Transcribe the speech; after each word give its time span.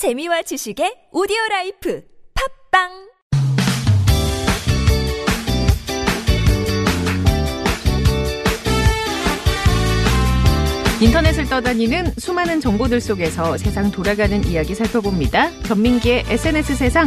재미와 0.00 0.40
지식의 0.40 1.12
오디오 1.12 1.36
라이프 1.50 2.02
팟빵 2.72 2.88
인터넷을 11.02 11.44
떠다니는 11.50 12.14
수많은 12.16 12.62
정보들 12.62 13.02
속에서 13.02 13.58
세상 13.58 13.90
돌아가는 13.90 14.42
이야기 14.44 14.74
살펴봅니다. 14.74 15.50
전민기의 15.64 16.24
SNS 16.28 16.76
세상 16.76 17.06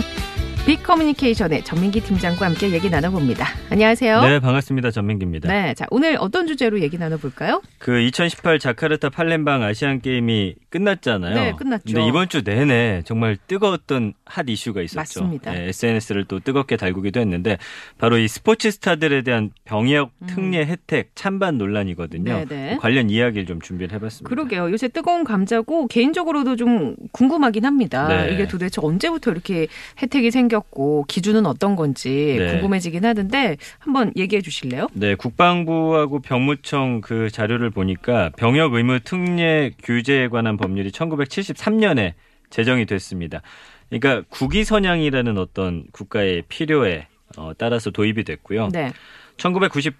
빅커뮤니케이션의 0.65 1.65
전민기 1.65 1.99
팀장과 1.99 2.45
함께 2.45 2.71
얘기 2.71 2.89
나눠봅니다. 2.89 3.45
안녕하세요. 3.69 4.21
네, 4.21 4.39
반갑습니다. 4.39 4.91
전민기입니다. 4.91 5.49
네, 5.49 5.73
자 5.73 5.85
오늘 5.91 6.15
어떤 6.17 6.47
주제로 6.47 6.79
얘기 6.79 6.97
나눠볼까요? 6.97 7.61
그 7.79 7.99
2018 7.99 8.59
자카르타 8.59 9.09
팔렘방 9.09 9.61
아시안 9.61 9.99
게임이 9.99 10.55
끝났잖아요. 10.69 11.35
네, 11.35 11.51
끝났죠. 11.57 11.83
근데 11.85 12.07
이번 12.07 12.29
주 12.29 12.43
내내 12.43 13.01
정말 13.03 13.35
뜨거웠던 13.47 14.13
핫 14.25 14.45
이슈가 14.47 14.81
있었죠. 14.81 14.99
맞습니다. 14.99 15.51
네, 15.51 15.67
SNS를 15.67 16.23
또 16.29 16.39
뜨겁게 16.39 16.77
달구기도 16.77 17.19
했는데 17.19 17.57
바로 17.97 18.17
이 18.17 18.29
스포츠 18.29 18.71
스타들에 18.71 19.23
대한 19.23 19.51
병역 19.65 20.11
특례 20.27 20.65
혜택 20.65 21.11
찬반 21.13 21.57
논란이거든요. 21.57 22.31
음. 22.31 22.45
네네. 22.47 22.77
관련 22.77 23.09
이야기를 23.09 23.45
좀 23.47 23.59
준비를 23.59 23.93
해봤습니다. 23.95 24.29
그러게요. 24.29 24.71
요새 24.71 24.87
뜨거운 24.87 25.25
감자고 25.25 25.87
개인적으로도 25.87 26.55
좀 26.55 26.95
궁금하긴 27.11 27.65
합니다. 27.65 28.07
네. 28.07 28.33
이게 28.33 28.47
도대체 28.47 28.79
언제부터 28.81 29.31
이렇게 29.31 29.67
혜택이 30.01 30.31
생 30.31 30.47
겼고 30.53 31.05
기준은 31.07 31.45
어떤 31.45 31.75
건지 31.75 32.35
네. 32.37 32.53
궁금해지긴 32.53 33.05
하는데 33.05 33.57
한번 33.79 34.11
얘기해 34.15 34.41
주실래요? 34.41 34.87
네, 34.93 35.15
국방부하고 35.15 36.19
병무청 36.19 37.01
그 37.01 37.29
자료를 37.29 37.69
보니까 37.69 38.29
병역 38.37 38.73
의무 38.73 38.99
특례 39.01 39.71
규제에 39.81 40.27
관한 40.27 40.57
법률이 40.57 40.91
1973년에 40.91 42.13
제정이 42.49 42.85
됐습니다. 42.85 43.41
그러니까 43.89 44.23
국위 44.29 44.63
선양이라는 44.63 45.37
어떤 45.37 45.85
국가의 45.91 46.43
필요에 46.47 47.07
어, 47.37 47.51
따라서 47.57 47.89
도입이 47.89 48.23
됐고요. 48.23 48.69
네. 48.71 48.91
1990 49.37 49.95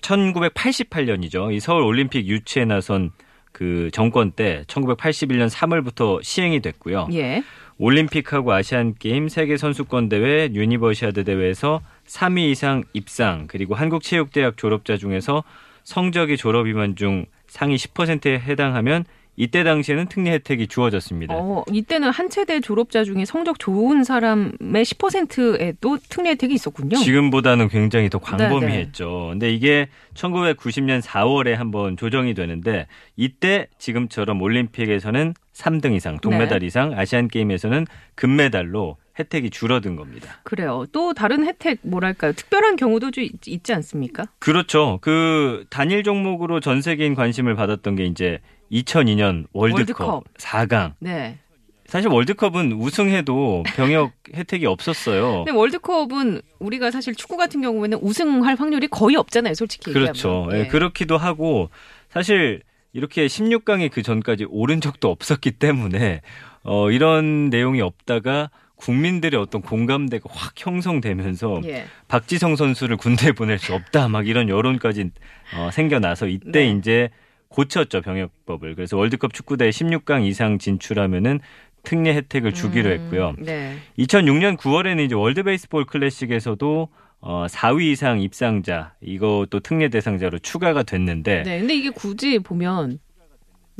1988년이죠. 0.00 1.52
이 1.52 1.60
서울 1.60 1.82
올림픽 1.82 2.26
유치에 2.26 2.64
나선 2.64 3.10
그 3.52 3.90
정권 3.92 4.32
때 4.32 4.64
1981년 4.66 5.50
3월부터 5.50 6.22
시행이 6.22 6.60
됐고요. 6.60 7.08
예. 7.12 7.42
올림픽하고 7.82 8.52
아시안 8.52 8.94
게임, 8.98 9.30
세계 9.30 9.56
선수권 9.56 10.10
대회, 10.10 10.50
유니버시아드 10.52 11.24
대회에서 11.24 11.80
3위 12.06 12.50
이상 12.50 12.84
입상 12.92 13.46
그리고 13.46 13.74
한국체육대학 13.74 14.58
졸업자 14.58 14.98
중에서 14.98 15.42
성적이 15.82 16.36
졸업 16.36 16.64
미만 16.64 16.94
중 16.94 17.24
상위 17.46 17.76
10%에 17.76 18.38
해당하면 18.38 19.06
이때 19.40 19.64
당시에는 19.64 20.06
특례 20.08 20.32
혜택이 20.32 20.66
주어졌습니다. 20.66 21.34
어, 21.34 21.64
이때는 21.72 22.10
한 22.10 22.28
체대 22.28 22.60
졸업자 22.60 23.04
중에 23.04 23.24
성적 23.24 23.58
좋은 23.58 24.04
사람의 24.04 24.52
10%에도 24.60 25.96
특례 26.10 26.32
혜택이 26.32 26.52
있었군요. 26.52 26.98
지금보다는 26.98 27.68
굉장히 27.68 28.10
더 28.10 28.18
네네. 28.18 28.50
광범위했죠. 28.50 29.28
근데 29.30 29.50
이게 29.50 29.88
1990년 30.12 31.00
4월에 31.00 31.54
한번 31.54 31.96
조정이 31.96 32.34
되는데 32.34 32.86
이때 33.16 33.68
지금처럼 33.78 34.42
올림픽에서는 34.42 35.32
3등 35.54 35.94
이상, 35.94 36.18
동메달 36.18 36.60
네. 36.60 36.66
이상, 36.66 36.92
아시안 36.92 37.26
게임에서는 37.28 37.86
금메달로 38.16 38.98
혜택이 39.18 39.48
줄어든 39.48 39.96
겁니다. 39.96 40.40
그래요. 40.42 40.84
또 40.92 41.14
다른 41.14 41.46
혜택 41.46 41.78
뭐랄까요? 41.82 42.34
특별한 42.34 42.76
경우도 42.76 43.10
좀 43.10 43.24
있지 43.46 43.72
않습니까? 43.72 44.24
그렇죠. 44.38 44.98
그 45.00 45.64
단일 45.70 46.02
종목으로 46.02 46.60
전 46.60 46.82
세계인 46.82 47.14
관심을 47.14 47.54
받았던 47.54 47.96
게 47.96 48.04
이제 48.04 48.38
2002년 48.70 49.46
월드컵, 49.52 50.08
월드컵. 50.08 50.34
4강. 50.34 50.94
네. 51.00 51.38
사실 51.86 52.08
월드컵은 52.08 52.72
우승해도 52.72 53.64
병역 53.74 54.12
혜택이 54.32 54.64
없었어요. 54.66 55.44
근데 55.44 55.50
월드컵은 55.50 56.40
우리가 56.60 56.92
사실 56.92 57.16
축구 57.16 57.36
같은 57.36 57.60
경우에는 57.60 57.98
우승할 58.00 58.54
확률이 58.54 58.86
거의 58.86 59.16
없잖아요, 59.16 59.54
솔직히 59.54 59.92
그렇죠. 59.92 60.48
예, 60.52 60.60
예. 60.60 60.66
그렇기도 60.68 61.18
하고 61.18 61.68
사실 62.08 62.62
이렇게 62.92 63.26
16강이 63.26 63.90
그 63.90 64.02
전까지 64.02 64.46
오른 64.48 64.80
적도 64.80 65.10
없었기 65.10 65.52
때문에 65.52 66.20
어, 66.62 66.90
이런 66.92 67.50
내용이 67.50 67.80
없다가 67.80 68.50
국민들의 68.76 69.38
어떤 69.38 69.60
공감대가 69.60 70.28
확 70.32 70.54
형성되면서 70.56 71.60
예. 71.64 71.86
박지성 72.08 72.56
선수를 72.56 72.96
군대에 72.96 73.32
보낼 73.32 73.58
수 73.58 73.74
없다 73.74 74.08
막 74.08 74.26
이런 74.28 74.48
여론까지 74.48 75.10
어, 75.56 75.70
생겨나서 75.72 76.28
이때 76.28 76.50
네. 76.50 76.70
이제 76.70 77.10
고쳤죠 77.50 78.00
병역법을. 78.00 78.74
그래서 78.74 78.96
월드컵 78.96 79.34
축구대회 79.34 79.70
16강 79.70 80.24
이상 80.24 80.58
진출하면은 80.58 81.40
특례 81.82 82.14
혜택을 82.14 82.52
주기로 82.52 82.90
음, 82.90 82.94
했고요. 82.94 83.34
네. 83.38 83.76
2006년 83.98 84.56
9월에는 84.56 85.04
이제 85.04 85.14
월드 85.14 85.42
베이스볼 85.42 85.86
클래식에서도 85.86 86.88
어, 87.22 87.46
4위 87.48 87.84
이상 87.84 88.20
입상자 88.20 88.94
이것도 89.02 89.60
특례 89.60 89.88
대상자로 89.88 90.38
추가가 90.38 90.82
됐는데 90.82 91.42
네. 91.42 91.58
근데 91.60 91.74
이게 91.74 91.90
굳이 91.90 92.38
보면 92.38 92.98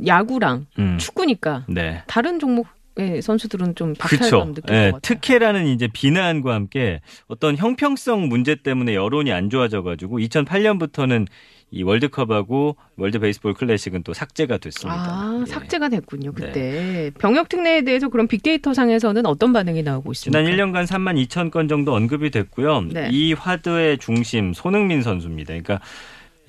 야구랑 0.05 0.67
음, 0.79 0.97
축구니까 0.97 1.65
네. 1.69 2.03
다른 2.07 2.39
종목의 2.39 3.21
선수들은 3.21 3.75
좀. 3.75 3.93
박탈감 3.93 4.49
예, 4.49 4.53
것 4.53 4.65
같아요. 4.65 4.99
특혜라는 5.01 5.67
이제 5.67 5.87
비난과 5.87 6.53
함께 6.53 7.01
어떤 7.27 7.55
형평성 7.55 8.27
문제 8.27 8.55
때문에 8.55 8.95
여론이 8.95 9.31
안 9.31 9.49
좋아져가지고 9.49 10.19
2008년부터는 10.19 11.27
이 11.71 11.83
월드컵하고 11.83 12.75
월드 12.97 13.19
베이스볼 13.19 13.53
클래식은 13.53 14.03
또 14.03 14.13
삭제가 14.13 14.57
됐습니다. 14.57 15.01
아, 15.01 15.39
예. 15.41 15.45
삭제가 15.45 15.87
됐군요, 15.87 16.33
그때. 16.33 17.11
병역 17.17 17.47
특례에 17.47 17.83
대해서 17.83 18.09
그런 18.09 18.27
빅데이터 18.27 18.73
상에서는 18.73 19.25
어떤 19.25 19.53
반응이 19.53 19.81
나오고 19.81 20.11
있습니까? 20.11 20.43
지난 20.43 20.53
1년간 20.53 20.85
3만 20.85 21.25
2천 21.25 21.49
건 21.49 21.69
정도 21.69 21.95
언급이 21.95 22.29
됐고요. 22.29 22.81
네. 22.81 23.09
이 23.11 23.31
화두의 23.31 23.99
중심 23.99 24.53
손흥민 24.53 25.01
선수입니다. 25.01 25.47
그러니까 25.47 25.79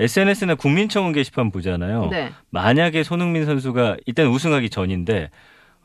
SNS나 0.00 0.56
국민청원 0.56 1.12
게시판 1.12 1.52
보잖아요. 1.52 2.08
네. 2.10 2.32
만약에 2.50 3.04
손흥민 3.04 3.44
선수가 3.44 3.98
일단 4.06 4.26
우승하기 4.26 4.70
전인데 4.70 5.30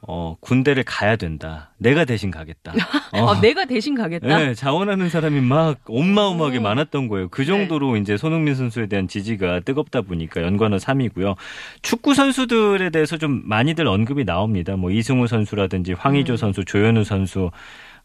어, 0.09 0.37
군대를 0.39 0.83
가야 0.83 1.17
된다. 1.17 1.71
내가 1.77 2.05
대신 2.05 2.31
가겠다. 2.31 2.71
어. 3.11 3.29
아, 3.29 3.41
내가 3.41 3.65
대신 3.65 3.93
가겠다. 3.93 4.25
네, 4.25 4.53
자원하는 4.53 5.09
사람이 5.09 5.41
막 5.41 5.79
어마어마하게 5.85 6.59
오. 6.59 6.61
많았던 6.61 7.09
거예요. 7.09 7.27
그 7.27 7.41
네. 7.41 7.47
정도로 7.47 7.97
이제 7.97 8.15
손흥민 8.15 8.55
선수에 8.55 8.87
대한 8.87 9.09
지지가 9.09 9.59
뜨겁다 9.61 10.01
보니까 10.01 10.41
연관어 10.43 10.77
3위고요. 10.77 11.35
축구 11.81 12.13
선수들에 12.13 12.89
대해서 12.89 13.17
좀 13.17 13.41
많이들 13.43 13.85
언급이 13.85 14.23
나옵니다. 14.23 14.77
뭐 14.77 14.91
이승우 14.91 15.27
선수라든지 15.27 15.91
황의조 15.91 16.33
음. 16.33 16.37
선수, 16.37 16.63
조현우 16.63 17.03
선수 17.03 17.51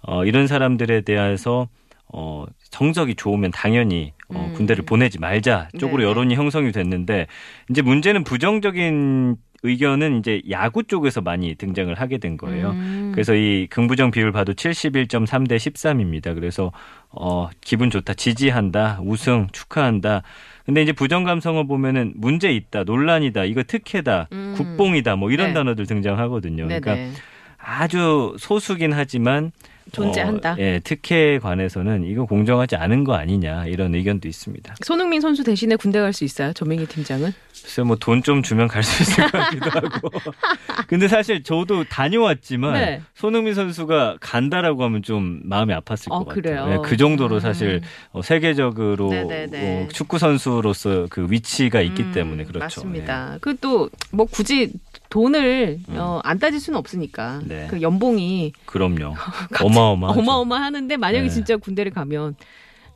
어, 0.02 0.24
이런 0.24 0.48
사람들에 0.48 1.02
대해서 1.02 1.68
어, 2.08 2.44
성적이 2.62 3.14
좋으면 3.14 3.52
당연히 3.52 4.12
어, 4.28 4.48
음. 4.50 4.54
군대를 4.54 4.84
보내지 4.84 5.18
말자 5.20 5.68
쪽으로 5.78 6.02
네. 6.02 6.08
여론이 6.08 6.34
형성이 6.34 6.72
됐는데 6.72 7.28
이제 7.70 7.80
문제는 7.80 8.24
부정적인 8.24 9.36
의견은 9.62 10.18
이제 10.18 10.42
야구 10.50 10.82
쪽에서 10.82 11.20
많이 11.20 11.54
등장을 11.54 11.92
하게 11.94 12.18
된 12.18 12.36
거예요. 12.36 12.70
음. 12.70 13.10
그래서 13.14 13.34
이 13.34 13.66
긍부정 13.70 14.10
비율 14.10 14.32
봐도 14.32 14.54
71.3 14.54 15.48
대 15.48 15.56
13입니다. 15.56 16.34
그래서 16.34 16.72
어 17.10 17.48
기분 17.60 17.90
좋다, 17.90 18.14
지지한다, 18.14 19.00
우승 19.02 19.48
축하한다. 19.52 20.22
근데 20.66 20.82
이제 20.82 20.92
부정 20.92 21.24
감성어 21.24 21.64
보면은 21.64 22.12
문제 22.16 22.52
있다, 22.52 22.84
논란이다, 22.84 23.44
이거 23.44 23.62
특혜다, 23.62 24.28
음. 24.32 24.54
국뽕이다, 24.56 25.16
뭐 25.16 25.30
이런 25.30 25.48
네. 25.48 25.54
단어들 25.54 25.86
등장하거든요. 25.86 26.66
네네. 26.66 26.80
그러니까 26.80 27.20
아주 27.58 28.34
소수긴 28.38 28.92
하지만 28.92 29.52
존재한다. 29.90 30.52
어, 30.52 30.56
예, 30.58 30.80
특혜에 30.82 31.38
관해서는 31.38 32.04
이거 32.04 32.24
공정하지 32.24 32.76
않은 32.76 33.04
거 33.04 33.14
아니냐 33.14 33.66
이런 33.66 33.94
의견도 33.94 34.28
있습니다. 34.28 34.74
손흥민 34.84 35.20
선수 35.20 35.42
대신에 35.44 35.76
군대 35.76 36.00
갈 36.00 36.12
수 36.12 36.24
있어요, 36.24 36.52
조명희 36.52 36.86
팀장은? 36.86 37.32
글쎄 37.62 37.82
뭐돈 37.82 38.22
좀 38.22 38.42
주면 38.42 38.68
갈 38.68 38.82
수 38.82 39.02
있을 39.02 39.24
것 39.24 39.32
같기도 39.32 39.70
하고. 39.70 40.10
근데 40.88 41.08
사실 41.08 41.42
저도 41.42 41.84
다녀왔지만 41.84 42.72
네. 42.74 43.02
손흥민 43.14 43.54
선수가 43.54 44.18
간다라고 44.20 44.84
하면 44.84 45.02
좀 45.02 45.40
마음이 45.44 45.72
아팠을 45.74 46.10
어, 46.10 46.24
것? 46.24 46.34
같아요. 46.34 46.66
네, 46.66 46.78
그 46.84 46.96
정도로 46.96 47.36
음. 47.36 47.40
사실 47.40 47.80
어, 48.12 48.20
세계적으로 48.22 49.10
네네네. 49.10 49.84
어, 49.84 49.88
축구 49.92 50.18
선수로서 50.18 51.06
그 51.10 51.26
위치가 51.30 51.80
있기 51.80 52.02
음, 52.02 52.12
때문에 52.12 52.44
그렇죠. 52.44 52.60
맞습니다. 52.64 53.38
그또 53.40 53.88
뭐 54.10 54.26
굳이 54.26 54.72
돈을 55.12 55.80
음. 55.90 55.96
어, 55.98 56.20
안 56.24 56.38
따질 56.38 56.58
수는 56.58 56.78
없으니까 56.78 57.42
네. 57.44 57.66
그 57.68 57.82
연봉이 57.82 58.52
네. 58.56 58.62
그럼요. 58.64 59.14
어마어마하죠. 59.62 60.18
어마어마하는데 60.18 60.96
만약에 60.96 61.24
네. 61.24 61.28
진짜 61.28 61.58
군대를 61.58 61.92
가면 61.92 62.34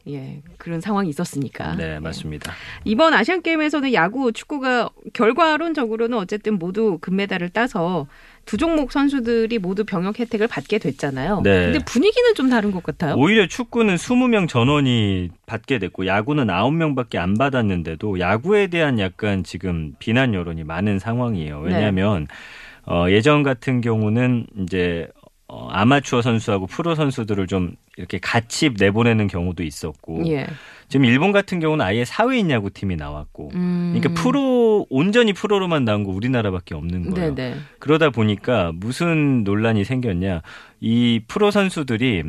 예 0.09 0.41
그런 0.59 0.81
상황이 0.81 1.09
있었으니까 1.09 1.75
네, 1.75 1.99
맞습니다. 1.99 2.53
이번 2.85 3.13
아시안 3.13 3.43
게임에서는 3.43 3.93
야구, 3.93 4.33
축구가 4.33 4.91
결과론적으로는 5.13 6.17
어쨌든 6.19 6.59
모두 6.59 6.99
금메달을 7.01 7.49
따서 7.51 8.07
두 8.45 8.57
종목 8.57 8.93
선수들이 8.93 9.59
모두 9.59 9.85
병역 9.85 10.21
혜택을 10.21 10.47
받게 10.47 10.79
됐잖아요. 10.79 11.41
네. 11.43 11.73
근데 11.73 11.85
분위기는 11.85 12.35
좀 12.35 12.49
다른 12.49 12.71
것 12.71 12.85
같아요. 12.85 13.17
오히려 13.17 13.49
축구는 13.49 13.97
20명 13.97 14.49
전원이 14.49 15.31
받게 15.47 15.81
됐고 15.81 16.07
야구는 16.07 16.47
9명밖에 16.47 17.17
안 17.17 17.35
받았는데도 17.35 18.21
야구에 18.21 18.69
대한 18.69 19.01
약간 19.01 19.43
지금 19.43 19.95
비난 19.99 20.33
여론이 20.33 20.63
많은 20.63 21.01
상황이에요. 21.01 21.61
왜냐하면 21.61 22.29
어, 22.87 23.07
예전 23.09 23.43
같은 23.43 23.81
경우는 23.81 24.47
이제 24.61 25.09
어, 25.49 25.69
아마추어 25.71 26.23
선수하고 26.23 26.67
프로 26.67 26.97
선수들을 26.97 27.47
좀 27.47 27.77
이렇게 27.97 28.19
같이 28.19 28.71
내보내는 28.77 29.29
경우도 29.29 29.63
있었고 29.63 30.25
예. 30.27 30.47
지금 30.89 31.07
일본 31.07 31.31
같은 31.31 31.61
경우는 31.61 31.85
아예 31.85 32.05
사회인 32.05 32.51
야구 32.51 32.71
팀이 32.71 32.97
나왔고 32.97 33.51
음. 33.55 33.95
그러니까 33.97 34.21
프로 34.21 34.87
온전히 34.91 35.33
프로로만 35.33 35.85
나온 35.85 36.03
거 36.03 36.11
우리나라밖에 36.11 36.75
없는 36.75 37.11
거예요. 37.11 37.35
네네. 37.35 37.57
그러다 37.79 38.11
보니까 38.11 38.73
무슨 38.75 39.45
논란이 39.45 39.85
생겼냐 39.85 40.43
이 40.81 41.21
프로 41.29 41.53
선수들이 41.53 42.25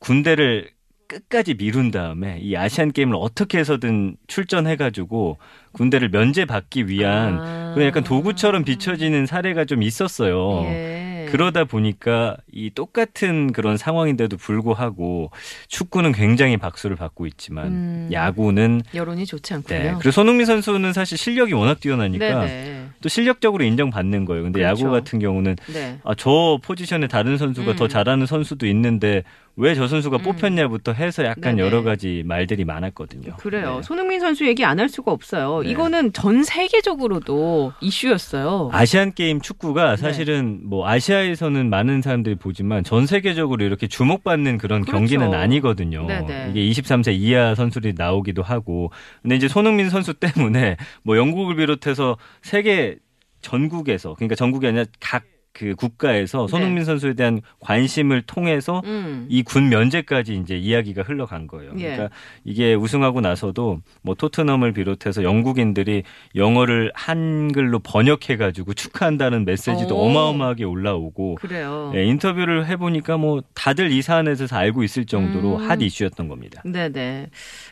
군대를 0.00 0.70
끝까지 1.06 1.54
미룬 1.54 1.90
다음에 1.90 2.38
이 2.40 2.56
아시안 2.56 2.92
게임을 2.92 3.16
어떻게 3.18 3.58
해서든 3.58 4.16
출전해가지고 4.28 5.38
군대를 5.72 6.10
면제받기 6.10 6.88
위한 6.88 7.38
아. 7.40 7.72
그 7.74 7.84
약간 7.84 8.04
도구처럼 8.04 8.64
비춰지는 8.64 9.26
사례가 9.26 9.64
좀 9.64 9.82
있었어요. 9.82 10.62
예. 10.66 11.09
그러다 11.30 11.64
보니까 11.64 12.36
이 12.52 12.70
똑같은 12.74 13.52
그런 13.52 13.76
상황인데도 13.76 14.36
불구하고 14.36 15.30
축구는 15.68 16.12
굉장히 16.12 16.56
박수를 16.56 16.96
받고 16.96 17.26
있지만 17.26 17.66
음. 17.66 18.08
야구는 18.12 18.82
여론이 18.94 19.26
좋지 19.26 19.54
않군요. 19.54 19.78
네. 19.78 19.94
그리고 19.98 20.10
손흥민 20.10 20.46
선수는 20.46 20.92
사실 20.92 21.16
실력이 21.18 21.52
워낙 21.52 21.80
뛰어나니까 21.80 22.44
네네. 22.46 22.86
또 23.02 23.08
실력적으로 23.08 23.64
인정받는 23.64 24.24
거예요. 24.24 24.42
근데 24.42 24.60
그렇죠. 24.60 24.84
야구 24.84 24.92
같은 24.92 25.18
경우는 25.18 25.56
네. 25.72 25.98
아, 26.04 26.14
저 26.16 26.58
포지션에 26.62 27.06
다른 27.08 27.38
선수가 27.38 27.72
음. 27.72 27.76
더 27.76 27.88
잘하는 27.88 28.26
선수도 28.26 28.66
있는데 28.66 29.22
왜 29.60 29.74
저 29.74 29.86
선수가 29.86 30.16
음. 30.18 30.22
뽑혔냐부터 30.22 30.92
해서 30.92 31.24
약간 31.24 31.56
네네. 31.56 31.62
여러 31.62 31.82
가지 31.82 32.22
말들이 32.26 32.64
많았거든요. 32.64 33.36
그래요. 33.36 33.76
네. 33.76 33.82
손흥민 33.82 34.18
선수 34.20 34.46
얘기 34.46 34.64
안 34.64 34.80
할 34.80 34.88
수가 34.88 35.12
없어요. 35.12 35.62
네. 35.62 35.70
이거는 35.70 36.12
전 36.12 36.42
세계적으로도 36.42 37.72
이슈였어요. 37.80 38.70
아시안 38.72 39.12
게임 39.12 39.40
축구가 39.40 39.96
네. 39.96 39.96
사실은 39.96 40.60
뭐 40.64 40.88
아시아에서는 40.88 41.68
많은 41.70 42.02
사람들이 42.02 42.34
보지만 42.36 42.82
전 42.84 43.06
세계적으로 43.06 43.64
이렇게 43.64 43.86
주목받는 43.86 44.58
그런 44.58 44.82
그렇죠. 44.82 44.96
경기는 44.98 45.34
아니거든요. 45.34 46.06
네네. 46.06 46.52
이게 46.54 46.60
23세 46.82 47.14
이하 47.14 47.54
선수들이 47.54 47.94
나오기도 47.96 48.42
하고. 48.42 48.90
근데 49.22 49.36
이제 49.36 49.48
손흥민 49.48 49.90
선수 49.90 50.14
때문에 50.14 50.76
뭐 51.02 51.16
영국을 51.16 51.56
비롯해서 51.56 52.16
세계 52.42 52.96
전국에서 53.42 54.14
그러니까 54.14 54.34
전국이 54.34 54.66
아니라 54.66 54.84
각 55.00 55.24
그 55.52 55.74
국가에서 55.74 56.46
손흥민 56.46 56.84
선수에 56.84 57.14
대한 57.14 57.40
관심을 57.58 58.22
통해서 58.22 58.82
네. 58.84 58.90
음. 58.90 59.26
이군 59.28 59.68
면제까지 59.68 60.36
이제 60.36 60.56
이야기가 60.56 61.02
흘러간 61.02 61.46
거예요. 61.48 61.72
예. 61.78 61.92
그러니까 61.96 62.10
이게 62.44 62.74
우승하고 62.74 63.20
나서도 63.20 63.80
뭐 64.02 64.14
토트넘을 64.14 64.72
비롯해서 64.72 65.22
영국인들이 65.24 66.04
영어를 66.36 66.92
한글로 66.94 67.80
번역해 67.80 68.36
가지고 68.38 68.74
축하한다는 68.74 69.44
메시지도 69.44 69.96
오. 69.96 70.06
어마어마하게 70.06 70.64
올라오고 70.64 71.36
그래요. 71.36 71.92
예, 71.94 72.04
인터뷰를 72.04 72.66
해 72.66 72.76
보니까 72.76 73.16
뭐 73.16 73.42
다들 73.54 73.90
이 73.90 74.02
사안에서 74.02 74.46
다 74.46 74.58
알고 74.58 74.84
있을 74.84 75.04
정도로 75.04 75.56
음. 75.56 75.68
핫 75.68 75.82
이슈였던 75.82 76.28
겁니다. 76.28 76.62
네 76.64 76.90
네. 76.90 77.28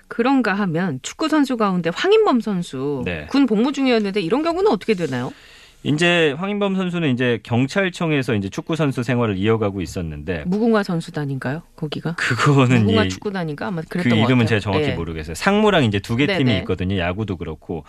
그런가 0.08 0.54
하면 0.54 0.98
축구 1.02 1.28
선수 1.28 1.56
가운데 1.56 1.90
황인범 1.94 2.40
선수 2.40 3.02
네. 3.04 3.26
군 3.30 3.46
복무 3.46 3.72
중이었는데 3.72 4.20
이런 4.20 4.42
경우는 4.42 4.70
어떻게 4.70 4.94
되나요? 4.94 5.30
이제 5.84 6.32
황인범 6.32 6.74
선수는 6.74 7.12
이제 7.12 7.38
경찰청에서 7.44 8.34
이제 8.34 8.48
축구 8.48 8.74
선수 8.74 9.02
생활을 9.04 9.36
이어가고 9.38 9.80
있었는데 9.80 10.44
무궁화 10.46 10.82
선수단인가요? 10.82 11.62
거기가? 11.76 12.14
그거는 12.16 12.80
무궁화 12.84 13.04
이- 13.04 13.08
축구단인가 13.08 13.68
아마 13.68 13.82
그 13.82 13.88
그랬던 13.88 14.10
것 14.10 14.16
같아요. 14.16 14.26
이름은 14.26 14.46
제가 14.46 14.60
정확히 14.60 14.86
예. 14.88 14.94
모르겠어요. 14.94 15.34
상무랑 15.34 15.84
이제 15.84 16.00
두 16.00 16.16
개 16.16 16.26
팀이 16.26 16.44
네네. 16.44 16.58
있거든요. 16.60 16.98
야구도 16.98 17.36
그렇고 17.36 17.84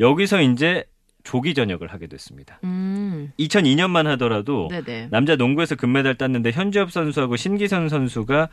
여기서 0.00 0.42
이제 0.42 0.84
조기 1.24 1.54
전역을 1.54 1.88
하게 1.88 2.06
됐습니다. 2.08 2.58
음. 2.64 3.32
2002년만 3.38 4.04
하더라도 4.04 4.68
네네. 4.70 5.08
남자 5.10 5.36
농구에서 5.36 5.76
금메달 5.76 6.16
땄는데 6.16 6.50
현주엽 6.50 6.92
선수하고 6.92 7.36
신기선 7.36 7.88
선수가 7.88 8.48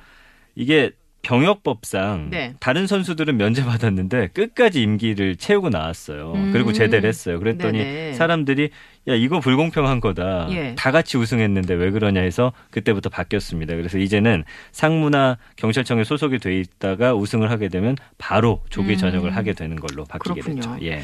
이게 0.55 0.91
병역법상 1.23 2.29
네. 2.29 2.53
다른 2.59 2.87
선수들은 2.87 3.37
면제받았는데 3.37 4.29
끝까지 4.29 4.81
임기를 4.81 5.35
채우고 5.35 5.69
나왔어요. 5.69 6.33
음. 6.33 6.51
그리고 6.53 6.71
제대를 6.71 7.07
했어요. 7.07 7.39
그랬더니 7.39 7.79
네네. 7.79 8.13
사람들이 8.13 8.69
야 9.09 9.13
이거 9.13 9.39
불공평한 9.39 9.99
거다. 9.99 10.47
예. 10.51 10.75
다 10.75 10.91
같이 10.91 11.17
우승했는데 11.17 11.73
왜 11.73 11.91
그러냐 11.91 12.21
해서 12.21 12.53
그때부터 12.71 13.09
바뀌었습니다. 13.09 13.75
그래서 13.75 13.97
이제는 13.97 14.43
상무나 14.71 15.37
경찰청에 15.57 16.03
소속이 16.03 16.39
돼 16.39 16.59
있다가 16.59 17.13
우승을 17.13 17.51
하게 17.51 17.67
되면 17.69 17.95
바로 18.17 18.63
조기 18.69 18.91
음. 18.93 18.97
전역을 18.97 19.35
하게 19.35 19.53
되는 19.53 19.75
걸로 19.77 20.05
바뀌게 20.05 20.41
그렇군요. 20.41 20.61
됐죠. 20.61 20.85
예. 20.85 21.01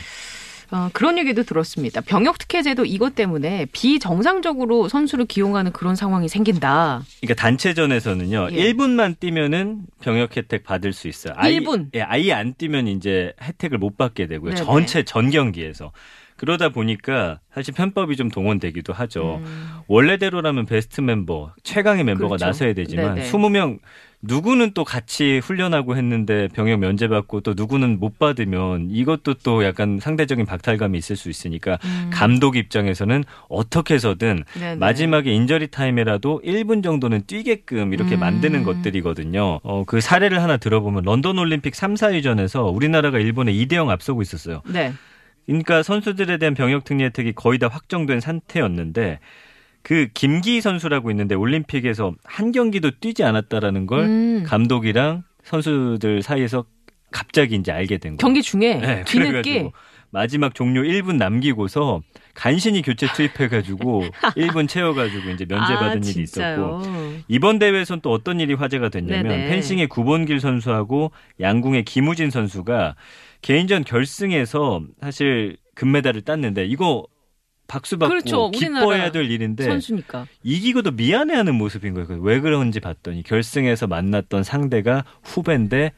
어, 0.74 0.90
그런 0.92 1.20
얘기도 1.20 1.44
들었습니다. 1.44 2.02
병역 2.02 2.40
특혜제도 2.40 2.84
이것 2.84 3.14
때문에 3.14 3.68
비정상적으로 3.72 4.90
선수를 4.90 5.26
기용하는 5.26 5.72
그런 5.72 5.96
상황이 5.96 6.28
생긴다. 6.28 7.04
그러니까 7.22 7.42
단체전에서는요. 7.42 8.48
예. 8.54 8.74
1분만 8.74 9.20
뛰면은 9.20 9.84
병역 10.02 10.36
혜택 10.36 10.64
받을 10.64 10.92
수 10.92 11.08
있어요. 11.08 11.36
아예, 11.38 11.60
1분? 11.60 11.90
예, 11.94 12.02
아예 12.02 12.34
안 12.34 12.56
뛰면 12.56 12.88
이제 12.88 13.34
혜택을 13.40 13.78
못 13.78 13.98
받게 13.98 14.26
되고요. 14.26 14.56
네네. 14.56 14.66
전체 14.66 15.04
전 15.04 15.30
경기에서. 15.30 15.92
그러다 16.38 16.70
보니까 16.70 17.40
사실 17.54 17.76
편법이 17.76 18.16
좀 18.16 18.30
동원되기도 18.30 18.94
하죠. 18.94 19.42
음, 19.46 19.74
원래대로라면 19.88 20.66
베스트 20.66 21.02
멤버, 21.02 21.54
최강의 21.62 22.04
멤버가 22.04 22.30
그렇죠. 22.30 22.46
나서야 22.46 22.74
되지만 22.74 23.14
네네. 23.14 23.30
20명 23.30 23.78
누구는 24.26 24.72
또 24.74 24.86
같이 24.86 25.40
훈련하고 25.40 25.98
했는데 25.98 26.48
병역 26.54 26.80
면제받고 26.80 27.42
또 27.42 27.54
누구는 27.56 28.00
못 28.00 28.18
받으면 28.18 28.88
이것도 28.90 29.36
또 29.44 29.66
약간 29.66 30.00
상대적인 30.02 30.46
박탈감이 30.46 30.98
있을 30.98 31.18
수 31.18 31.30
있으니까 31.30 31.78
음. 31.84 32.10
감독 32.12 32.56
입장에서는 32.56 33.26
어떻게 33.50 33.96
해서든 33.96 34.46
네네. 34.54 34.76
마지막에 34.78 35.32
인저리 35.32 35.68
타임이라도 35.68 36.42
1분 36.44 36.84
정도는 36.84 37.24
뛰게끔 37.28 37.94
이렇게 37.94 38.16
음. 38.16 38.22
만드는 38.22 38.64
것들이거든요. 38.64 39.60
어, 39.62 39.84
그 39.86 40.00
사례를 40.00 40.42
하나 40.42 40.56
들어보면 40.56 41.04
런던 41.04 41.38
올림픽 41.38 41.76
3, 41.76 41.96
4위전에서 41.96 42.74
우리나라가 42.74 43.20
일본에 43.20 43.52
2대 43.52 43.74
0 43.74 43.90
앞서고 43.90 44.22
있었어요. 44.22 44.62
네. 44.66 44.94
그러니까 45.46 45.84
선수들에 45.84 46.38
대한 46.38 46.54
병역 46.54 46.86
특례 46.86 47.06
혜택이 47.06 47.34
거의 47.34 47.60
다 47.60 47.68
확정된 47.68 48.22
상태였는데 48.22 49.20
그 49.84 50.08
김기 50.14 50.62
선수라고 50.62 51.12
있는데 51.12 51.36
올림픽에서 51.36 52.14
한 52.24 52.52
경기도 52.52 52.90
뛰지 52.90 53.24
않았다라는 53.24 53.86
걸 53.86 54.00
음. 54.00 54.44
감독이랑 54.46 55.24
선수들 55.44 56.24
사이에서 56.24 56.66
갑자기 57.12 57.56
이제 57.56 57.72
알게 57.72 57.98
된 57.98 58.14
거예요. 58.14 58.18
경기 58.18 58.42
중에 58.42 58.76
네, 58.76 59.04
뒤늦게 59.04 59.32
그래가지고 59.32 59.74
마지막 60.10 60.56
종료 60.56 60.82
1분 60.84 61.18
남기고서 61.18 62.02
간신히 62.34 62.82
교체 62.82 63.08
투입해가지고 63.12 64.04
1분 64.38 64.68
채워가지고 64.70 65.30
이제 65.32 65.46
면제받은 65.46 66.04
아, 66.04 66.08
일이? 66.08 66.22
있었고 66.24 66.82
이번 67.28 67.60
대회에선 67.60 68.02
또 68.02 68.12
어떤 68.12 68.40
일이 68.40 68.54
화제가 68.54 68.90
됐냐면 68.90 69.28
네네. 69.28 69.50
펜싱의 69.50 69.88
구본길 69.88 70.40
선수하고 70.40 71.12
양궁의 71.40 71.84
김우진 71.86 72.30
선수가 72.30 72.96
개인전 73.42 73.84
결승에서 73.84 74.84
사실 75.02 75.58
금메달을 75.76 76.22
땄는데 76.22 76.66
이거 76.66 77.06
박수 77.68 77.98
받고 77.98 78.10
그렇죠. 78.10 78.52
기뻐해야 78.52 79.12
될 79.12 79.30
일인데 79.32 79.64
선수니까. 79.64 80.28
이기고도 80.44 80.92
미안해하는 80.92 81.56
모습인 81.56 81.94
거예요. 81.94 82.22
왜 82.22 82.40
그런지 82.40 82.80
봤더니 82.80 83.24
결승에서 83.24 83.88
만났던 83.88 84.44
상대가 84.44 85.04
후배인데 85.24 85.94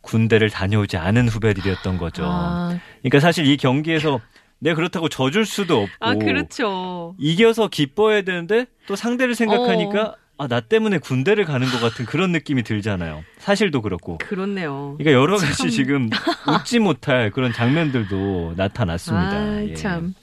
군대를 0.00 0.50
다녀오지 0.50 0.96
않은 0.96 1.28
후배들이었던 1.28 1.98
거죠. 1.98 2.24
아, 2.26 2.76
그러니까 3.00 3.20
사실 3.20 3.46
이 3.46 3.56
경기에서 3.56 4.20
내가 4.58 4.76
그렇다고 4.76 5.08
져줄 5.08 5.44
수도 5.46 5.82
없고 5.82 5.92
아, 6.00 6.14
그렇죠. 6.14 7.14
이겨서 7.18 7.68
기뻐해야 7.68 8.22
되는데 8.22 8.66
또 8.86 8.96
상대를 8.96 9.34
생각하니까 9.34 10.02
어. 10.02 10.14
아, 10.38 10.48
나 10.48 10.60
때문에 10.60 10.98
군대를 10.98 11.44
가는 11.44 11.68
것 11.68 11.80
같은 11.80 12.04
그런 12.04 12.32
느낌이 12.32 12.64
들잖아요. 12.64 13.22
사실도 13.38 13.80
그렇고. 13.80 14.18
그렇네요. 14.18 14.96
그러니까 14.98 15.20
여러 15.20 15.36
가지 15.36 15.56
참. 15.56 15.68
지금 15.68 16.10
웃지 16.48 16.80
못할 16.80 17.30
그런 17.30 17.52
장면들도 17.52 18.54
나타났습니다. 18.56 19.30
아, 19.30 19.62
예. 19.68 19.74
참. 19.74 20.14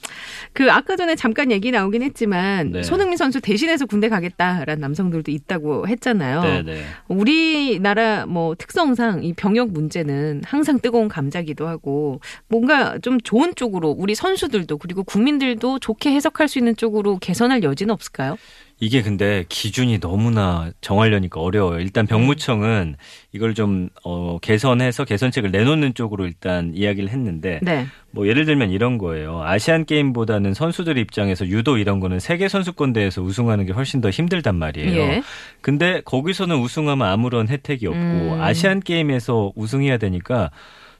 그 0.59 0.69
아까 0.69 0.97
전에 0.97 1.15
잠깐 1.15 1.53
얘기 1.53 1.71
나오긴 1.71 2.01
했지만 2.01 2.71
네. 2.73 2.83
손흥민 2.83 3.15
선수 3.15 3.39
대신해서 3.39 3.85
군대 3.85 4.09
가겠다라는 4.09 4.81
남성들도 4.81 5.31
있다고 5.31 5.87
했잖아요. 5.87 6.41
네 6.41 6.63
네. 6.63 6.81
우리나라 7.07 8.25
뭐 8.25 8.55
특성상 8.55 9.23
이 9.23 9.31
병역 9.31 9.71
문제는 9.71 10.41
항상 10.43 10.81
뜨거운 10.81 11.07
감자기도 11.07 11.65
하고 11.65 12.19
뭔가 12.49 12.97
좀 12.99 13.21
좋은 13.21 13.55
쪽으로 13.55 13.91
우리 13.91 14.15
선수들도 14.15 14.79
그리고 14.79 15.05
국민들도 15.05 15.79
좋게 15.79 16.11
해석할 16.11 16.49
수 16.49 16.59
있는 16.59 16.75
쪽으로 16.75 17.19
개선할 17.19 17.63
여지는 17.63 17.93
없을까요? 17.93 18.35
이게 18.81 19.01
근데 19.01 19.43
기준이 19.49 19.99
너무나 19.99 20.71
정하려니까 20.79 21.41
어려워요. 21.41 21.79
일단 21.79 22.07
병무청은 22.07 22.95
이걸 23.33 23.53
좀 23.53 23.89
어, 24.03 24.37
개선해서 24.39 25.03
개선책을 25.05 25.51
내놓는 25.51 25.93
쪽으로 25.95 26.25
일단 26.25 26.71
이야기를 26.73 27.09
했는데 27.09 27.59
네. 27.61 27.87
뭐 28.11 28.27
예를 28.27 28.45
들면 28.45 28.71
이런 28.71 28.97
거예요. 28.97 29.41
아시안 29.43 29.85
게임보다는 29.85 30.53
선수들 30.53 30.97
입장에서 30.97 31.45
유도 31.47 31.77
이런 31.77 31.99
거는 31.99 32.19
세계 32.19 32.47
선수권 32.47 32.93
대회에서 32.93 33.21
우승하는 33.21 33.65
게 33.65 33.73
훨씬 33.73 33.99
더 33.99 34.09
힘들단 34.09 34.55
말이에요. 34.55 34.97
예. 34.97 35.23
근데 35.61 36.01
거기서는 36.05 36.57
우승하면 36.57 37.05
아무런 37.05 37.49
혜택이 37.49 37.85
없고 37.85 37.99
음. 37.99 38.41
아시안 38.41 38.79
게임에서 38.79 39.51
우승해야 39.55 39.97
되니까 39.97 40.51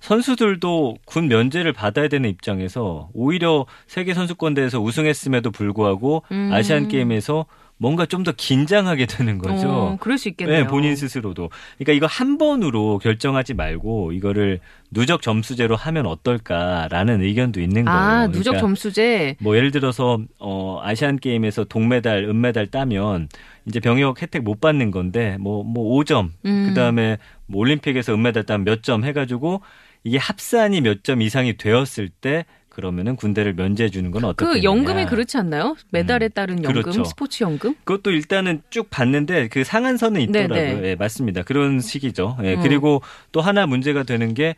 선수들도 0.02 0.98
군 1.06 1.28
면제를 1.28 1.74
받아야 1.74 2.08
되는 2.08 2.30
입장에서 2.30 3.10
오히려 3.14 3.66
세계 3.88 4.14
선수권대회에서 4.14 4.80
우승했음에도 4.80 5.52
불구하고 5.52 6.24
음. 6.32 6.50
아시안 6.54 6.88
게임에서 6.88 7.46
뭔가 7.82 8.06
좀 8.06 8.24
더 8.24 8.34
긴장하게 8.36 9.06
되는 9.06 9.38
거죠. 9.38 9.70
어, 9.70 9.98
그럴 10.02 10.18
수 10.18 10.28
있겠네요. 10.28 10.64
네, 10.64 10.68
본인 10.68 10.96
스스로도. 10.98 11.50
그러니까 11.78 11.94
이거 11.94 12.06
한 12.06 12.38
번으로 12.38 12.98
결정하지 13.00 13.54
말고 13.54 14.12
이거를 14.12 14.60
누적 14.92 15.22
점수제로 15.22 15.78
하면 15.78 16.06
어떨까라는 16.06 17.22
의견도 17.22 17.62
있는 17.62 17.86
거예요. 17.86 17.98
아, 17.98 18.28
누적 18.28 18.52
그러니까 18.52 18.60
점수제. 18.60 19.38
뭐 19.40 19.56
예를 19.56 19.72
들어서 19.72 20.20
어 20.40 20.80
아시안 20.84 21.18
게임에서 21.18 21.64
동메달, 21.64 22.26
은메달 22.26 22.68
따면 22.68 23.30
이제 23.66 23.80
병역 23.80 24.22
혜택 24.22 24.44
못 24.44 24.60
받는 24.60 24.92
건데 24.92 25.38
뭐뭐 25.40 25.98
5점. 26.04 26.32
음. 26.46 26.66
그다음에 26.68 27.18
뭐 27.48 27.62
올림픽에서 27.62 28.14
은메달 28.14 28.44
따면 28.44 28.66
몇 28.66 28.82
점 28.82 29.04
해 29.06 29.14
가지고 29.14 29.62
이게 30.04 30.18
합산이 30.18 30.82
몇 30.82 31.04
점 31.04 31.22
이상이 31.22 31.56
되었을 31.58 32.10
때 32.10 32.46
그러면은 32.80 33.16
군대를 33.16 33.54
면제해 33.54 33.90
주는 33.90 34.12
건 34.12 34.24
어떻겠냐. 34.26 34.54
그 34.54 34.64
연금이 34.64 35.06
그렇지 35.06 35.38
않나요? 35.38 35.76
메달에 35.92 36.28
음, 36.28 36.32
따른 36.34 36.64
연금, 36.64 36.82
그렇죠. 36.82 37.04
스포츠 37.04 37.44
연금? 37.44 37.76
그것도 37.84 38.12
일단은 38.12 38.62
쭉 38.70 38.90
봤는데 38.90 39.48
그 39.50 39.64
상한선은 39.64 40.22
있더라고요. 40.22 40.58
네네. 40.58 40.88
예, 40.88 40.96
맞습니다. 40.96 41.44
그런 41.44 41.80
식이죠. 41.80 42.38
예, 42.44 42.56
음. 42.56 42.62
그리고 42.62 43.02
또 43.32 43.42
하나 43.42 43.66
문제가 43.66 44.04
되는 44.04 44.34
게 44.34 44.56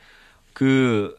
그 0.53 1.15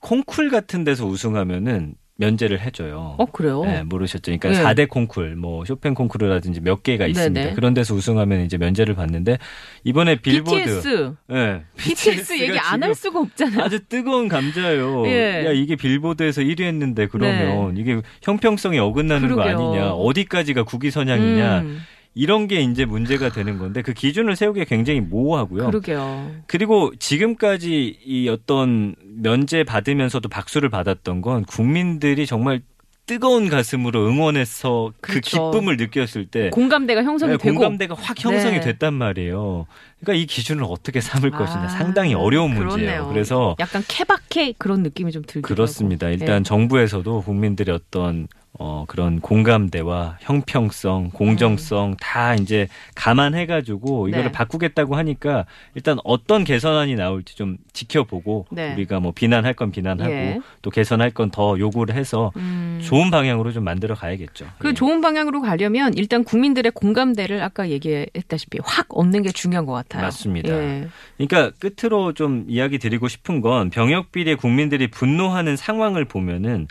콩쿨 0.00 0.50
같은 0.50 0.84
데서 0.84 1.06
우승하면은 1.06 1.94
면제를 2.16 2.60
해줘요. 2.60 3.16
어, 3.18 3.26
그래요? 3.26 3.64
네, 3.64 3.82
모르셨죠. 3.82 4.22
그러니까 4.36 4.50
네. 4.50 4.62
4대 4.62 4.88
콩쿨, 4.88 5.34
뭐 5.34 5.64
쇼팽 5.64 5.94
콩쿠르라든지 5.94 6.60
몇 6.60 6.82
개가 6.82 7.06
있습니다. 7.06 7.40
네네. 7.40 7.54
그런 7.54 7.74
데서 7.74 7.94
우승하면 7.94 8.42
이제 8.42 8.58
면제를 8.58 8.94
받는데 8.94 9.38
이번에 9.84 10.16
빌보드 10.16 10.56
BTS. 10.56 11.14
예, 11.32 11.62
BTS 11.78 12.34
얘기 12.40 12.58
안 12.58 12.82
할 12.82 12.94
수가 12.94 13.20
없잖아요. 13.20 13.64
아주 13.64 13.80
뜨거운 13.88 14.28
감자요. 14.28 15.06
예. 15.06 15.44
야 15.46 15.52
이게 15.52 15.74
빌보드에서 15.76 16.42
1위 16.42 16.62
했는데 16.62 17.06
그러면 17.06 17.76
이게 17.76 18.00
형평성이 18.22 18.78
어긋나는 18.78 19.28
거 19.28 19.34
그러게요. 19.36 19.56
아니냐? 19.56 19.90
어디까지가 19.92 20.64
국위 20.64 20.90
선양이냐? 20.90 21.60
음, 21.60 21.80
이런 22.14 22.46
게 22.46 22.60
이제 22.60 22.84
문제가 22.84 23.30
되는 23.30 23.58
건데 23.58 23.82
그 23.82 23.92
기준을 23.94 24.36
세우기가 24.36 24.66
굉장히 24.66 25.00
모호하고요. 25.00 25.66
그러게요. 25.66 26.30
그리고 26.46 26.92
지금까지 26.98 27.98
이 28.04 28.28
어떤 28.28 28.94
면제 29.02 29.64
받으면서도 29.64 30.28
박수를 30.28 30.68
받았던 30.68 31.22
건 31.22 31.44
국민들이 31.44 32.26
정말 32.26 32.60
뜨거운 33.04 33.48
가슴으로 33.48 34.06
응원해서 34.06 34.92
그 35.00 35.12
그렇죠. 35.12 35.50
기쁨을 35.50 35.76
느꼈을 35.76 36.26
때 36.26 36.50
공감대가 36.50 37.02
형성이 37.02 37.32
네, 37.32 37.38
되고 37.38 37.54
공감대가 37.54 37.96
확 37.98 38.22
형성이 38.22 38.54
네. 38.54 38.60
됐단 38.60 38.94
말이에요. 38.94 39.66
그러니까 40.00 40.22
이 40.22 40.26
기준을 40.26 40.64
어떻게 40.68 41.00
삼을 41.00 41.34
아, 41.34 41.38
것이냐 41.38 41.68
상당히 41.68 42.14
어려운 42.14 42.54
그렇네요. 42.54 42.70
문제예요. 42.70 43.08
그래서 43.08 43.56
약간 43.58 43.82
케바케 43.88 44.54
그런 44.56 44.82
느낌이 44.82 45.10
좀 45.10 45.22
들더라고요. 45.22 45.54
그렇습니다. 45.54 46.08
일단 46.10 46.42
네. 46.42 46.48
정부에서도 46.48 47.22
국민들의 47.22 47.74
어떤 47.74 48.28
어 48.58 48.84
그런 48.86 49.20
공감대와 49.20 50.18
형평성, 50.20 51.10
공정성 51.10 51.96
다 51.98 52.34
이제 52.34 52.68
감안해가지고 52.94 54.08
이거를 54.08 54.26
네. 54.26 54.32
바꾸겠다고 54.32 54.94
하니까 54.96 55.46
일단 55.74 55.98
어떤 56.04 56.44
개선안이 56.44 56.94
나올지 56.94 57.34
좀 57.34 57.56
지켜보고 57.72 58.46
네. 58.52 58.74
우리가 58.74 59.00
뭐 59.00 59.12
비난할 59.12 59.54
건 59.54 59.72
비난하고 59.72 60.12
예. 60.12 60.40
또 60.60 60.70
개선할 60.70 61.10
건 61.10 61.32
더 61.32 61.58
요구를 61.58 61.94
해서 61.94 62.30
음. 62.36 62.78
좋은 62.82 63.10
방향으로 63.10 63.52
좀 63.52 63.64
만들어 63.64 63.94
가야겠죠. 63.94 64.46
그 64.58 64.68
예. 64.68 64.74
좋은 64.74 65.00
방향으로 65.00 65.40
가려면 65.40 65.94
일단 65.94 66.22
국민들의 66.22 66.70
공감대를 66.72 67.42
아까 67.42 67.70
얘기했다시피 67.70 68.58
확 68.62 68.86
얻는 68.90 69.22
게 69.22 69.32
중요한 69.32 69.66
것 69.66 69.72
같아요. 69.72 70.02
맞습니다. 70.02 70.52
예. 70.52 70.88
그러니까 71.16 71.52
끝으로 71.58 72.12
좀 72.12 72.44
이야기 72.48 72.78
드리고 72.78 73.08
싶은 73.08 73.40
건 73.40 73.70
병역 73.70 74.12
비리에 74.12 74.34
국민들이 74.34 74.88
분노하는 74.88 75.56
상황을 75.56 76.04
보면은 76.04 76.68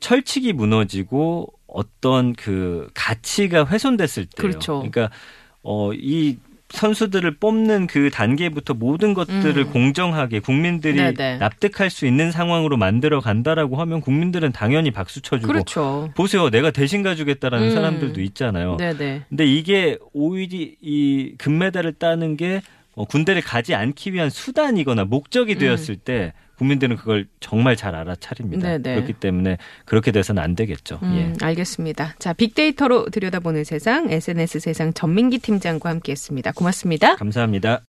철칙이 0.00 0.52
무너지고 0.52 1.52
어떤 1.66 2.32
그 2.34 2.88
가치가 2.94 3.64
훼손됐을 3.66 4.26
때요. 4.26 4.48
그렇죠. 4.48 4.74
그러니까 4.78 5.10
어이 5.62 6.36
선수들을 6.74 7.36
뽑는 7.36 7.86
그 7.86 8.10
단계부터 8.10 8.74
모든 8.74 9.14
것들을 9.14 9.56
음. 9.56 9.70
공정하게 9.70 10.40
국민들이 10.40 10.96
네네. 10.96 11.38
납득할 11.38 11.88
수 11.88 12.04
있는 12.06 12.32
상황으로 12.32 12.76
만들어 12.76 13.20
간다라고 13.20 13.76
하면 13.76 14.00
국민들은 14.00 14.50
당연히 14.52 14.90
박수 14.90 15.22
쳐주고 15.22 15.52
그렇죠. 15.52 16.10
보세요 16.16 16.50
내가 16.50 16.70
대신 16.72 17.02
가주겠다라는 17.02 17.68
음. 17.68 17.74
사람들도 17.74 18.20
있잖아요. 18.22 18.76
네네. 18.76 19.24
근데 19.28 19.46
이게 19.46 19.98
오히려 20.12 20.66
이 20.80 21.34
금메달을 21.38 21.94
따는 21.94 22.36
게 22.36 22.60
어, 22.96 23.04
군대를 23.04 23.42
가지 23.42 23.74
않기 23.74 24.12
위한 24.12 24.30
수단이거나 24.30 25.04
목적이 25.04 25.56
되었을 25.56 25.96
때 25.96 26.32
국민들은 26.58 26.96
그걸 26.96 27.26
정말 27.40 27.76
잘 27.76 27.94
알아차립니다. 27.94 28.68
음. 28.76 28.82
네네. 28.82 28.94
그렇기 28.96 29.14
때문에 29.14 29.58
그렇게 29.84 30.12
돼서는 30.12 30.42
안 30.42 30.54
되겠죠. 30.54 31.00
음, 31.02 31.34
예. 31.40 31.44
알겠습니다. 31.44 32.14
자, 32.18 32.32
빅데이터로 32.32 33.10
들여다보는 33.10 33.64
세상, 33.64 34.10
SNS 34.10 34.60
세상 34.60 34.92
전민기 34.92 35.38
팀장과 35.38 35.90
함께했습니다. 35.90 36.52
고맙습니다. 36.52 37.16
감사합니다. 37.16 37.82